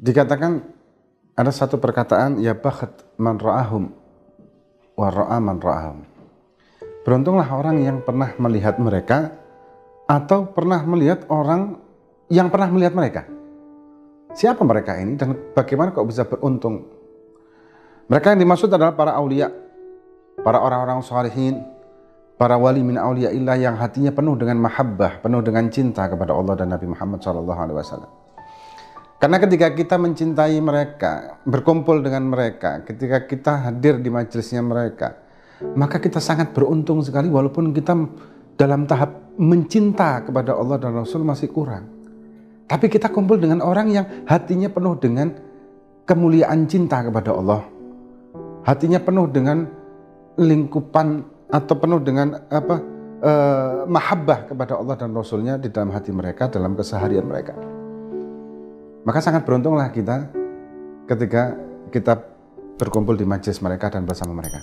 Dikatakan 0.00 0.64
ada 1.36 1.52
satu 1.52 1.76
perkataan 1.76 2.40
ya 2.40 2.56
bakhat 2.56 3.04
man 3.20 3.36
ra'ahum 3.36 3.92
wa 4.96 5.08
ra'a 5.12 5.36
man 5.36 5.60
ra'ahum. 5.60 6.08
Beruntunglah 7.04 7.44
orang 7.52 7.84
yang 7.84 8.00
pernah 8.00 8.32
melihat 8.40 8.80
mereka 8.80 9.36
atau 10.08 10.48
pernah 10.48 10.80
melihat 10.88 11.28
orang 11.28 11.76
yang 12.32 12.48
pernah 12.48 12.72
melihat 12.72 12.96
mereka. 12.96 13.22
Siapa 14.32 14.64
mereka 14.64 14.96
ini 14.96 15.20
dan 15.20 15.36
bagaimana 15.52 15.92
kok 15.92 16.08
bisa 16.08 16.24
beruntung? 16.24 16.88
Mereka 18.08 18.32
yang 18.32 18.40
dimaksud 18.40 18.72
adalah 18.72 18.96
para 18.96 19.12
aulia, 19.12 19.52
para 20.40 20.64
orang-orang 20.64 21.04
salihin, 21.04 21.60
para 22.40 22.56
wali 22.56 22.80
min 22.80 22.96
aulia 22.96 23.28
illah 23.36 23.60
yang 23.60 23.76
hatinya 23.76 24.16
penuh 24.16 24.32
dengan 24.40 24.64
mahabbah, 24.64 25.20
penuh 25.20 25.44
dengan 25.44 25.68
cinta 25.68 26.08
kepada 26.08 26.32
Allah 26.32 26.56
dan 26.56 26.72
Nabi 26.72 26.88
Muhammad 26.88 27.20
SAW. 27.20 28.19
Karena 29.20 29.36
ketika 29.36 29.68
kita 29.76 30.00
mencintai 30.00 30.56
mereka, 30.64 31.36
berkumpul 31.44 32.00
dengan 32.00 32.24
mereka, 32.24 32.80
ketika 32.88 33.28
kita 33.28 33.68
hadir 33.68 34.00
di 34.00 34.08
majelisnya 34.08 34.64
mereka, 34.64 35.12
maka 35.76 36.00
kita 36.00 36.24
sangat 36.24 36.56
beruntung 36.56 37.04
sekali 37.04 37.28
walaupun 37.28 37.76
kita 37.76 37.92
dalam 38.56 38.88
tahap 38.88 39.36
mencinta 39.36 40.24
kepada 40.24 40.56
Allah 40.56 40.80
dan 40.80 40.96
Rasul 40.96 41.20
masih 41.20 41.52
kurang. 41.52 41.84
Tapi 42.64 42.88
kita 42.88 43.12
kumpul 43.12 43.36
dengan 43.36 43.60
orang 43.60 43.92
yang 43.92 44.06
hatinya 44.24 44.72
penuh 44.72 44.96
dengan 44.96 45.36
kemuliaan 46.08 46.64
cinta 46.64 47.04
kepada 47.04 47.36
Allah. 47.36 47.60
Hatinya 48.64 49.04
penuh 49.04 49.28
dengan 49.28 49.68
lingkupan 50.40 51.28
atau 51.52 51.74
penuh 51.76 52.00
dengan 52.00 52.40
apa 52.48 52.76
eh, 53.20 53.84
mahabbah 53.84 54.48
kepada 54.48 54.80
Allah 54.80 54.96
dan 54.96 55.12
Rasulnya 55.12 55.60
di 55.60 55.68
dalam 55.68 55.92
hati 55.92 56.08
mereka, 56.08 56.48
dalam 56.48 56.72
keseharian 56.72 57.28
mereka. 57.28 57.79
Maka 59.00 59.24
sangat 59.24 59.48
beruntunglah 59.48 59.88
kita 59.88 60.28
ketika 61.08 61.56
kita 61.88 62.20
berkumpul 62.76 63.16
di 63.16 63.24
majelis 63.24 63.60
mereka 63.64 63.88
dan 63.88 64.04
bersama 64.04 64.36
mereka. 64.36 64.60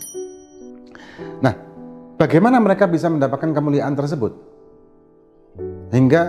Nah, 1.42 1.54
bagaimana 2.22 2.62
mereka 2.62 2.86
bisa 2.86 3.10
mendapatkan 3.10 3.50
kemuliaan 3.50 3.98
tersebut? 3.98 4.34
Hingga 5.90 6.22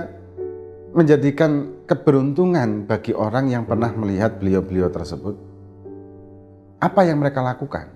menjadikan 0.97 1.85
keberuntungan 1.85 2.89
bagi 2.89 3.13
orang 3.13 3.53
yang 3.53 3.69
pernah 3.69 3.93
melihat 3.93 4.41
beliau-beliau 4.41 4.89
tersebut. 4.89 5.37
Apa 6.81 7.05
yang 7.05 7.21
mereka 7.21 7.45
lakukan? 7.45 7.93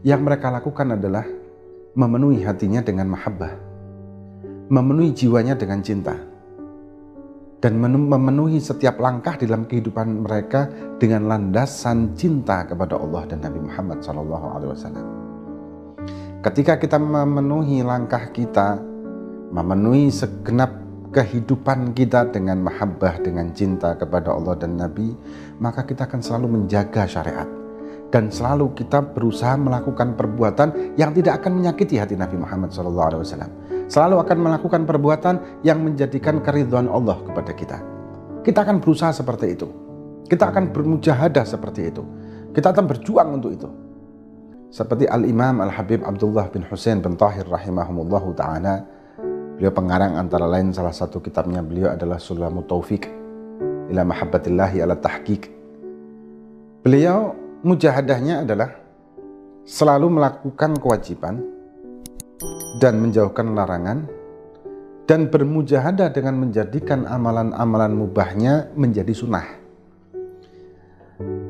Yang 0.00 0.20
mereka 0.24 0.48
lakukan 0.48 0.96
adalah 0.96 1.28
memenuhi 1.92 2.40
hatinya 2.48 2.80
dengan 2.80 3.12
mahabbah, 3.12 3.52
memenuhi 4.72 5.12
jiwanya 5.12 5.52
dengan 5.52 5.84
cinta 5.84 6.31
dan 7.62 7.78
memenuhi 7.78 8.58
setiap 8.58 8.98
langkah 8.98 9.38
dalam 9.38 9.70
kehidupan 9.70 10.26
mereka 10.26 10.66
dengan 10.98 11.30
landasan 11.30 12.18
cinta 12.18 12.66
kepada 12.66 12.98
Allah 12.98 13.22
dan 13.30 13.38
Nabi 13.46 13.62
Muhammad 13.62 14.02
SAW. 14.02 14.98
Ketika 16.42 16.74
kita 16.82 16.98
memenuhi 16.98 17.86
langkah 17.86 18.34
kita, 18.34 18.82
memenuhi 19.54 20.10
segenap 20.10 20.74
kehidupan 21.14 21.94
kita 21.94 22.34
dengan 22.34 22.66
mahabbah, 22.66 23.22
dengan 23.22 23.54
cinta 23.54 23.94
kepada 23.94 24.34
Allah 24.34 24.58
dan 24.58 24.74
Nabi, 24.74 25.14
maka 25.62 25.86
kita 25.86 26.10
akan 26.10 26.18
selalu 26.18 26.58
menjaga 26.58 27.06
syariat 27.06 27.61
dan 28.12 28.28
selalu 28.28 28.76
kita 28.76 29.00
berusaha 29.16 29.56
melakukan 29.56 30.12
perbuatan 30.14 30.94
yang 31.00 31.16
tidak 31.16 31.40
akan 31.40 31.64
menyakiti 31.64 31.96
hati 31.96 32.12
Nabi 32.12 32.36
Muhammad 32.36 32.68
SAW 32.68 33.24
selalu 33.88 34.20
akan 34.20 34.38
melakukan 34.40 34.84
perbuatan 34.84 35.64
yang 35.64 35.80
menjadikan 35.80 36.44
keridhaan 36.44 36.92
Allah 36.92 37.16
kepada 37.24 37.52
kita. 37.56 37.78
Kita 38.44 38.68
akan 38.68 38.84
berusaha 38.84 39.12
seperti 39.16 39.46
itu. 39.56 39.68
Kita 40.28 40.48
akan 40.52 40.72
bermujahadah 40.72 41.44
seperti 41.44 41.92
itu. 41.92 42.04
Kita 42.52 42.72
akan 42.72 42.84
berjuang 42.84 43.28
untuk 43.40 43.50
itu. 43.52 43.68
Seperti 44.72 45.04
Al-Imam 45.04 45.60
Al-Habib 45.60 46.00
Abdullah 46.04 46.48
bin 46.48 46.64
Hussein 46.64 47.04
bin 47.04 47.16
Tahir 47.20 47.44
rahimahumullahu 47.44 48.32
ta'ala. 48.32 48.84
Beliau 49.60 49.72
pengarang 49.72 50.16
antara 50.16 50.48
lain 50.48 50.72
salah 50.72 50.96
satu 50.96 51.20
kitabnya 51.20 51.60
beliau 51.60 51.92
adalah 51.92 52.16
Sulamu 52.16 52.64
Taufik 52.64 53.04
ila 53.92 54.02
mahabbatillahi 54.08 54.80
ala 54.80 54.96
tahqiq. 54.96 55.52
Beliau 56.82 57.41
mujahadahnya 57.62 58.42
adalah 58.42 58.70
selalu 59.62 60.18
melakukan 60.18 60.74
kewajiban 60.78 61.42
dan 62.82 62.98
menjauhkan 62.98 63.54
larangan 63.54 64.10
dan 65.06 65.30
bermujahadah 65.30 66.10
dengan 66.14 66.38
menjadikan 66.38 67.06
amalan-amalan 67.06 67.92
mubahnya 67.94 68.70
menjadi 68.74 69.14
sunnah. 69.14 69.46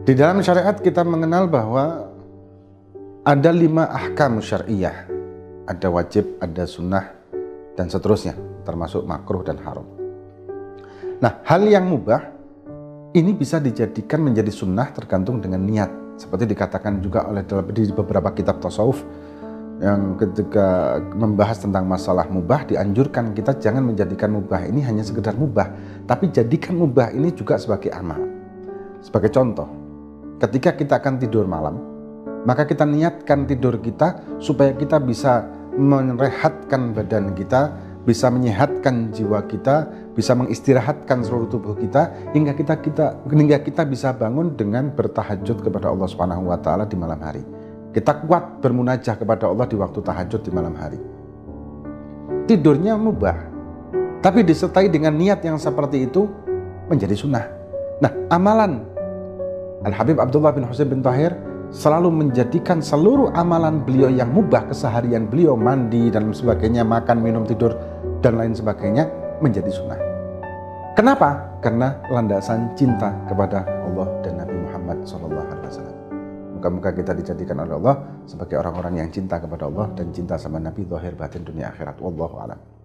Di 0.03 0.13
dalam 0.19 0.43
syariat 0.43 0.77
kita 0.77 1.07
mengenal 1.07 1.47
bahwa 1.49 2.11
ada 3.23 3.51
lima 3.55 3.87
ahkam 3.87 4.43
syariah. 4.43 5.07
Ada 5.63 5.87
wajib, 5.95 6.43
ada 6.43 6.67
sunnah, 6.67 7.15
dan 7.79 7.87
seterusnya, 7.87 8.35
termasuk 8.67 9.07
makruh 9.07 9.47
dan 9.47 9.63
haram. 9.63 9.87
Nah, 11.23 11.39
hal 11.47 11.63
yang 11.71 11.87
mubah 11.87 12.19
ini 13.15 13.31
bisa 13.31 13.63
dijadikan 13.63 14.27
menjadi 14.27 14.51
sunnah 14.51 14.91
tergantung 14.91 15.39
dengan 15.39 15.63
niat. 15.63 16.02
Seperti 16.17 16.45
dikatakan 16.49 17.01
juga 17.03 17.27
oleh 17.27 17.43
di 17.73 17.89
beberapa 17.91 18.31
kitab 18.37 18.61
tasawuf, 18.63 19.03
yang 19.83 20.15
ketika 20.15 21.01
membahas 21.19 21.59
tentang 21.59 21.91
masalah 21.91 22.31
mubah 22.31 22.71
dianjurkan 22.71 23.35
kita 23.35 23.59
jangan 23.59 23.83
menjadikan 23.83 24.31
mubah 24.31 24.63
ini 24.63 24.79
hanya 24.87 25.03
sekedar 25.03 25.35
mubah, 25.35 25.75
tapi 26.07 26.31
jadikan 26.31 26.79
mubah 26.79 27.11
ini 27.11 27.35
juga 27.35 27.59
sebagai 27.59 27.91
amal. 27.91 28.23
Sebagai 29.03 29.35
contoh, 29.35 29.67
ketika 30.39 30.79
kita 30.79 31.03
akan 31.03 31.19
tidur 31.19 31.51
malam, 31.51 31.83
maka 32.47 32.63
kita 32.63 32.87
niatkan 32.87 33.43
tidur 33.51 33.83
kita 33.83 34.23
supaya 34.39 34.71
kita 34.71 35.03
bisa 35.03 35.51
merehatkan 35.75 36.95
badan 36.95 37.35
kita, 37.35 37.75
bisa 38.07 38.31
menyehatkan 38.31 39.11
jiwa 39.11 39.43
kita, 39.51 39.91
bisa 40.13 40.37
mengistirahatkan 40.37 41.25
seluruh 41.25 41.49
tubuh 41.49 41.73
kita 41.73 42.33
hingga 42.37 42.53
kita 42.53 42.75
kita 42.85 43.25
hingga 43.25 43.59
kita 43.65 43.83
bisa 43.89 44.13
bangun 44.13 44.53
dengan 44.53 44.93
bertahajud 44.93 45.65
kepada 45.65 45.89
Allah 45.89 46.09
Subhanahu 46.09 46.53
wa 46.53 46.59
taala 46.61 46.85
di 46.85 46.97
malam 46.97 47.17
hari. 47.21 47.41
Kita 47.93 48.25
kuat 48.25 48.61
bermunajah 48.65 49.21
kepada 49.21 49.49
Allah 49.49 49.69
di 49.69 49.77
waktu 49.77 50.01
tahajud 50.01 50.41
di 50.41 50.53
malam 50.53 50.73
hari. 50.77 51.01
Tidurnya 52.49 52.97
mubah, 52.97 53.37
tapi 54.25 54.45
disertai 54.45 54.89
dengan 54.89 55.17
niat 55.17 55.45
yang 55.45 55.61
seperti 55.61 56.09
itu 56.09 56.29
menjadi 56.89 57.13
sunnah. 57.17 57.45
Nah, 58.01 58.13
amalan 58.33 58.81
Al-Habib 59.85 60.21
Abdullah 60.21 60.57
bin 60.57 60.65
Husain 60.65 60.89
bin 60.89 61.05
Tahir 61.05 61.37
selalu 61.73 62.09
menjadikan 62.13 62.81
seluruh 62.81 63.33
amalan 63.33 63.81
beliau 63.85 64.09
yang 64.13 64.33
mubah 64.33 64.73
keseharian 64.73 65.29
beliau 65.29 65.57
mandi 65.57 66.09
dan 66.13 66.33
sebagainya, 66.33 66.85
makan, 66.85 67.21
minum, 67.21 67.45
tidur 67.45 67.77
dan 68.25 68.41
lain 68.41 68.57
sebagainya 68.57 69.22
menjadi 69.43 69.69
sunnah. 69.69 69.99
Kenapa? 70.95 71.59
Karena 71.59 71.99
landasan 72.09 72.79
cinta 72.79 73.11
kepada 73.27 73.65
Allah 73.67 74.07
dan 74.23 74.39
Nabi 74.39 74.57
Muhammad 74.61 75.03
SAW. 75.03 75.43
Moga-moga 76.59 76.95
kita 76.95 77.11
dijadikan 77.17 77.59
oleh 77.59 77.75
Allah 77.75 78.23
sebagai 78.23 78.55
orang-orang 78.55 79.03
yang 79.03 79.11
cinta 79.11 79.43
kepada 79.43 79.67
Allah 79.67 79.91
dan 79.99 80.15
cinta 80.15 80.39
sama 80.39 80.63
Nabi 80.63 80.87
zahir 80.87 81.19
batin 81.19 81.43
dunia 81.43 81.75
akhirat. 81.75 81.99
Wallahu 81.99 82.39
a'lam. 82.39 82.82